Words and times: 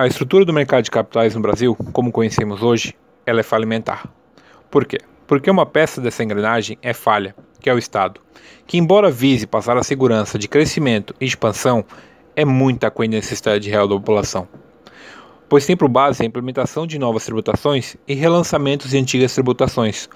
A 0.00 0.06
estrutura 0.06 0.46
do 0.46 0.52
mercado 0.54 0.84
de 0.84 0.90
capitais 0.90 1.34
no 1.34 1.42
Brasil, 1.42 1.76
como 1.92 2.10
conhecemos 2.10 2.62
hoje, 2.62 2.94
ela 3.26 3.40
é 3.40 3.42
falimentar. 3.42 4.08
Por 4.70 4.86
quê? 4.86 4.96
Porque 5.26 5.50
uma 5.50 5.66
peça 5.66 6.00
dessa 6.00 6.24
engrenagem 6.24 6.78
é 6.80 6.94
falha, 6.94 7.36
que 7.60 7.68
é 7.68 7.74
o 7.74 7.78
Estado, 7.78 8.18
que 8.66 8.78
embora 8.78 9.10
vise 9.10 9.46
passar 9.46 9.76
a 9.76 9.82
segurança 9.82 10.38
de 10.38 10.48
crescimento 10.48 11.14
e 11.20 11.26
expansão, 11.26 11.84
é 12.34 12.46
muito 12.46 12.84
aquém 12.84 13.10
da 13.10 13.16
necessidade 13.16 13.68
real 13.68 13.86
da 13.86 13.94
população. 13.94 14.48
Pois 15.50 15.66
tem 15.66 15.76
por 15.76 15.86
base 15.86 16.22
a 16.22 16.26
implementação 16.26 16.86
de 16.86 16.98
novas 16.98 17.26
tributações 17.26 17.94
e 18.08 18.14
relançamentos 18.14 18.92
de 18.92 18.96
antigas 18.96 19.34
tributações, 19.34 20.08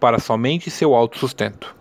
para 0.00 0.18
somente 0.18 0.68
seu 0.68 0.96
autossustento. 0.96 1.76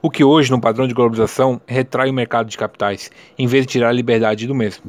O 0.00 0.08
que 0.08 0.22
hoje, 0.22 0.52
no 0.52 0.60
padrão 0.60 0.86
de 0.86 0.94
globalização, 0.94 1.60
retrai 1.66 2.10
o 2.10 2.14
mercado 2.14 2.48
de 2.48 2.56
capitais, 2.56 3.10
em 3.36 3.48
vez 3.48 3.66
de 3.66 3.72
tirar 3.72 3.88
a 3.88 3.92
liberdade 3.92 4.46
do 4.46 4.54
mesmo. 4.54 4.84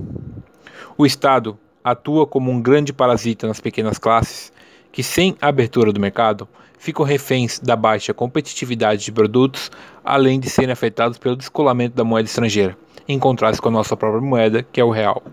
O 0.95 1.07
Estado 1.07 1.57
atua 1.84 2.25
como 2.25 2.50
um 2.52 2.61
grande 2.61 2.93
parasita 2.93 3.48
nas 3.48 3.59
pequenas 3.59 3.98
classes, 3.98 4.52
que, 4.91 5.03
sem 5.03 5.35
a 5.41 5.48
abertura 5.48 5.91
do 5.91 5.99
mercado, 5.99 6.48
ficam 6.77 7.05
reféns 7.05 7.59
da 7.59 7.75
baixa 7.75 8.13
competitividade 8.13 9.05
de 9.05 9.12
produtos, 9.12 9.71
além 10.03 10.39
de 10.39 10.49
serem 10.49 10.72
afetados 10.72 11.17
pelo 11.17 11.35
descolamento 11.35 11.95
da 11.95 12.03
moeda 12.03 12.27
estrangeira, 12.27 12.77
em 13.08 13.17
contraste 13.17 13.61
com 13.61 13.70
a 13.70 13.72
nossa 13.72 13.95
própria 13.95 14.22
moeda, 14.22 14.63
que 14.63 14.81
é 14.81 14.84
o 14.84 14.91
real, 14.91 15.23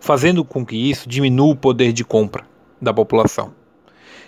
fazendo 0.00 0.44
com 0.44 0.64
que 0.66 0.76
isso 0.76 1.08
diminua 1.08 1.52
o 1.52 1.56
poder 1.56 1.92
de 1.92 2.04
compra 2.04 2.44
da 2.80 2.92
população. 2.92 3.54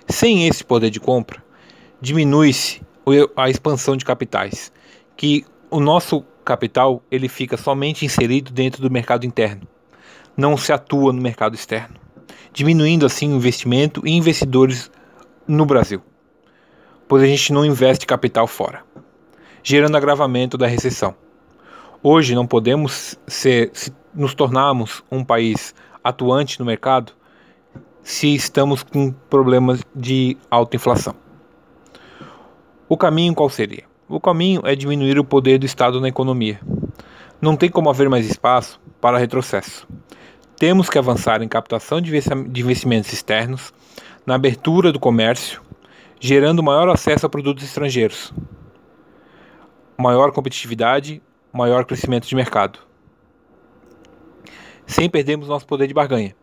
Sem 0.09 0.47
esse 0.47 0.65
poder 0.65 0.91
de 0.91 1.01
compra, 1.01 1.43
diminui-se 2.01 2.81
a 3.37 3.51
expansão 3.51 3.97
de 3.97 4.05
capitais, 4.05 4.73
que 5.17 5.45
o 5.71 5.81
nosso 5.81 6.25
capital 6.45 7.03
ele 7.11 7.29
fica 7.29 7.57
somente 7.57 8.05
inserido 8.07 8.53
dentro 8.53 8.81
do 8.81 8.91
mercado 8.91 9.27
interno, 9.27 9.67
não 10.37 10.57
se 10.57 10.73
atua 10.73 11.13
no 11.13 11.21
mercado 11.21 11.55
externo 11.55 12.07
diminuindo 12.57 13.05
assim 13.05 13.35
o 13.35 13.37
investimento 13.37 14.01
e 14.07 14.17
investidores 14.17 14.91
no 15.47 15.67
Brasil, 15.67 16.01
pois 17.07 17.23
a 17.23 17.27
gente 17.27 17.53
não 17.53 17.67
investe 17.67 18.07
capital 18.07 18.47
fora, 18.47 18.83
gerando 19.63 19.95
agravamento 19.95 20.57
da 20.57 20.67
recessão. 20.67 21.15
Hoje 22.03 22.35
não 22.35 22.47
podemos 22.47 23.19
ser, 23.27 23.71
se 23.75 23.93
nos 24.15 24.35
tornarmos 24.35 25.05
um 25.11 25.23
país 25.23 25.75
atuante 26.03 26.59
no 26.59 26.65
mercado 26.65 27.13
se 28.03 28.35
estamos 28.35 28.83
com 28.83 29.13
problemas 29.13 29.83
de 29.95 30.39
alta 30.51 30.77
inflação. 30.77 31.15
O 32.89 32.97
caminho 32.97 33.35
qual 33.35 33.51
seria? 33.51 33.85
O 34.09 34.19
caminho 34.19 34.63
é 34.65 34.75
diminuir 34.75 35.19
o 35.19 35.25
poder 35.25 35.59
do 35.59 35.67
Estado 35.67 36.01
na 36.01 36.09
economia. 36.09 36.59
Não 37.39 37.55
tem 37.55 37.69
como 37.69 37.91
haver 37.91 38.09
mais 38.09 38.25
espaço 38.25 38.81
para 38.99 39.19
retrocesso. 39.19 39.87
Temos 40.59 40.89
que 40.89 40.99
avançar 40.99 41.43
em 41.43 41.49
captação 41.49 42.01
de 42.01 42.11
investimentos 42.63 43.13
externos, 43.13 43.75
na 44.25 44.35
abertura 44.35 44.91
do 44.91 44.99
comércio, 44.99 45.63
gerando 46.19 46.63
maior 46.63 46.89
acesso 46.89 47.27
a 47.27 47.29
produtos 47.29 47.63
estrangeiros, 47.63 48.33
maior 49.99 50.33
competitividade, 50.33 51.23
maior 51.53 51.85
crescimento 51.85 52.27
de 52.27 52.35
mercado. 52.35 52.79
Sem 54.87 55.11
perdermos 55.11 55.49
nosso 55.49 55.67
poder 55.67 55.87
de 55.87 55.95
barganha, 55.95 56.35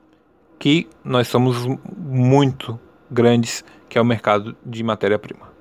que 0.59 0.87
nós 1.03 1.27
somos 1.27 1.65
muito 1.97 2.79
grandes, 3.09 3.65
que 3.89 3.97
é 3.97 4.01
o 4.01 4.05
mercado 4.05 4.55
de 4.65 4.83
matéria-prima. 4.83 5.51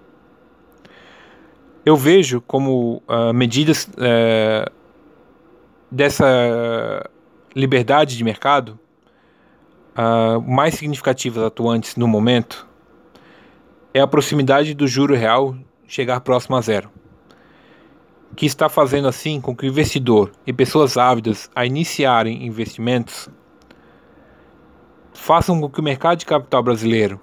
Eu 1.84 1.97
vejo 1.97 2.41
como 2.42 3.03
uh, 3.09 3.33
medidas 3.34 3.84
uh, 3.87 4.70
dessa 5.91 7.11
liberdade 7.55 8.17
de 8.17 8.25
mercado 8.25 8.78
uh, 9.97 10.41
mais 10.41 10.75
significativas 10.75 11.45
atuantes 11.45 11.97
no 11.97 12.09
momento 12.09 12.67
é 13.94 14.00
a 14.00 14.06
proximidade 14.06 14.75
do 14.75 14.86
juro 14.86 15.14
real 15.14 15.56
chegar 15.86 16.20
próximo 16.20 16.56
a 16.56 16.60
zero, 16.60 16.91
que 18.34 18.47
está 18.47 18.69
fazendo 18.69 19.06
assim 19.06 19.41
com 19.41 19.54
que 19.54 19.66
o 19.66 19.69
investidor 19.69 20.32
e 20.47 20.53
pessoas 20.53 20.97
ávidas 20.97 21.50
a 21.54 21.66
iniciarem 21.66 22.47
investimentos 22.47 23.28
façam 25.12 25.60
com 25.60 25.69
que 25.69 25.81
o 25.81 25.82
mercado 25.82 26.19
de 26.19 26.26
capital 26.26 26.62
brasileiro 26.62 27.21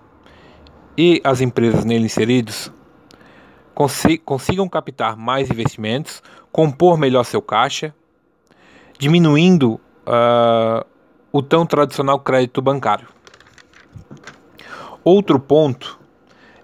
e 0.96 1.20
as 1.24 1.42
empresas 1.42 1.84
nele 1.84 2.06
inseridos 2.06 2.72
consigam 4.26 4.68
captar 4.68 5.16
mais 5.16 5.50
investimentos, 5.50 6.22
compor 6.52 6.98
melhor 6.98 7.24
seu 7.24 7.42
caixa, 7.42 7.96
diminuindo 8.98 9.80
uh, 10.10 10.86
o 11.32 11.42
tão 11.42 11.66
tradicional 11.66 12.20
crédito 12.20 12.62
bancário. 12.62 13.08
Outro 15.04 15.40
ponto 15.40 16.00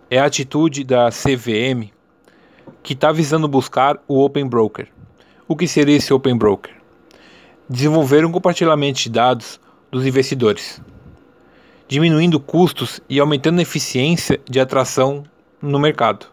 é 0.09 0.19
a 0.19 0.25
atitude 0.25 0.83
da 0.83 1.09
CVM, 1.09 1.91
que 2.81 2.93
está 2.93 3.11
visando 3.11 3.47
buscar 3.47 4.01
o 4.07 4.23
Open 4.23 4.47
Broker. 4.47 4.87
O 5.47 5.55
que 5.55 5.67
seria 5.67 5.95
esse 5.95 6.13
Open 6.13 6.37
Broker? 6.37 6.73
Desenvolver 7.69 8.25
um 8.25 8.31
compartilhamento 8.31 9.01
de 9.01 9.09
dados 9.09 9.59
dos 9.91 10.05
investidores, 10.05 10.81
diminuindo 11.87 12.39
custos 12.39 12.99
e 13.07 13.19
aumentando 13.19 13.59
a 13.59 13.61
eficiência 13.61 14.39
de 14.49 14.59
atração 14.59 15.23
no 15.61 15.79
mercado. 15.79 16.27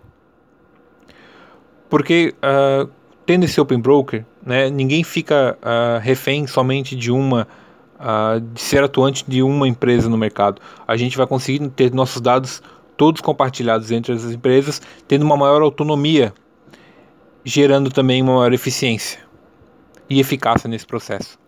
Porque 1.89 2.35
uh, 2.39 2.91
tendo 3.25 3.45
esse 3.45 3.61
Open 3.61 3.81
Broker, 3.81 4.25
né, 4.45 4.69
ninguém 4.71 5.05
fica 5.05 5.57
uh, 5.63 6.01
refém 6.01 6.47
somente 6.47 6.97
de 6.97 7.11
uma 7.11 7.47
uh, 7.99 8.41
de 8.41 8.61
ser 8.61 8.83
atuante 8.83 9.25
de 9.27 9.43
uma 9.43 9.69
empresa 9.69 10.09
no 10.09 10.19
mercado. 10.19 10.61
A 10.87 10.97
gente 10.97 11.17
vai 11.17 11.27
conseguir 11.27 11.69
ter 11.71 11.93
nossos 11.93 12.21
dados 12.21 12.63
todos 12.97 13.21
compartilhados 13.21 13.91
entre 13.91 14.13
as 14.13 14.25
empresas, 14.25 14.83
tendo 15.07 15.23
uma 15.23 15.37
maior 15.37 15.63
autonomia, 15.63 16.33
gerando 17.45 17.91
também 17.91 18.23
uma 18.23 18.35
maior 18.35 18.53
eficiência 18.53 19.21
e 20.11 20.21
eficácia 20.21 20.69
nesse 20.69 20.87
processo. 20.87 21.39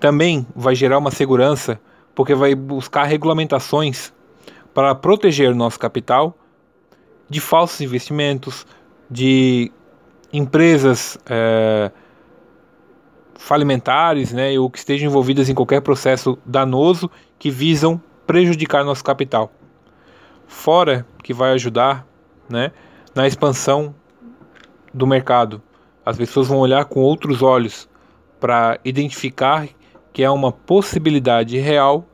Também 0.00 0.46
vai 0.54 0.74
gerar 0.74 0.98
uma 0.98 1.10
segurança, 1.10 1.80
porque 2.14 2.34
vai 2.34 2.54
buscar 2.54 3.04
regulamentações 3.04 4.12
para 4.72 4.94
proteger 4.94 5.50
o 5.50 5.54
nosso 5.54 5.78
capital 5.78 6.36
de 7.28 7.40
falsos 7.40 7.80
investimentos, 7.80 8.66
de 9.10 9.70
empresas 10.34 11.16
é, 11.26 11.92
falimentares, 13.36 14.32
né, 14.32 14.58
ou 14.58 14.68
que 14.68 14.78
estejam 14.78 15.08
envolvidas 15.08 15.48
em 15.48 15.54
qualquer 15.54 15.80
processo 15.80 16.36
danoso 16.44 17.08
que 17.38 17.50
visam 17.50 18.02
prejudicar 18.26 18.84
nosso 18.84 19.04
capital. 19.04 19.52
Fora 20.48 21.06
que 21.22 21.32
vai 21.32 21.52
ajudar, 21.52 22.04
né, 22.48 22.72
na 23.14 23.28
expansão 23.28 23.94
do 24.92 25.06
mercado. 25.06 25.62
As 26.04 26.16
pessoas 26.16 26.48
vão 26.48 26.58
olhar 26.58 26.84
com 26.86 27.00
outros 27.00 27.40
olhos 27.40 27.88
para 28.40 28.78
identificar 28.84 29.68
que 30.12 30.24
é 30.24 30.30
uma 30.30 30.50
possibilidade 30.50 31.58
real 31.58 32.04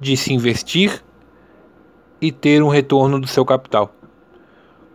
de 0.00 0.16
se 0.16 0.32
investir 0.32 1.04
e 2.20 2.32
ter 2.32 2.62
um 2.62 2.68
retorno 2.68 3.20
do 3.20 3.26
seu 3.26 3.44
capital 3.44 3.94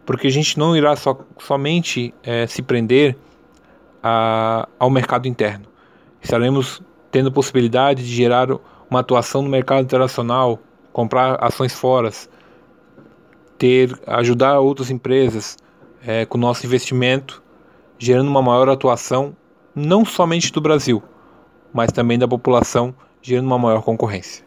porque 0.10 0.26
a 0.26 0.32
gente 0.32 0.58
não 0.58 0.76
irá 0.76 0.96
so, 0.96 1.16
somente 1.38 2.12
é, 2.24 2.48
se 2.48 2.64
prender 2.64 3.16
a, 4.02 4.68
ao 4.80 4.90
mercado 4.90 5.28
interno. 5.28 5.68
Estaremos 6.20 6.82
tendo 7.12 7.32
possibilidade 7.32 8.04
de 8.04 8.10
gerar 8.10 8.48
uma 8.90 9.02
atuação 9.02 9.44
no 9.44 9.50
mercado 9.50 9.84
internacional, 9.84 10.58
comprar 10.92 11.36
ações 11.36 11.74
fora, 11.76 12.10
ter 13.56 13.96
ajudar 14.08 14.60
outras 14.60 14.90
empresas 14.90 15.56
é, 16.04 16.26
com 16.26 16.40
nosso 16.40 16.66
investimento, 16.66 17.44
gerando 18.00 18.30
uma 18.30 18.42
maior 18.42 18.68
atuação 18.68 19.38
não 19.76 20.04
somente 20.04 20.52
do 20.52 20.60
Brasil, 20.60 21.04
mas 21.72 21.92
também 21.92 22.18
da 22.18 22.28
população, 22.28 22.96
gerando 23.22 23.46
uma 23.46 23.60
maior 23.60 23.84
concorrência. 23.84 24.44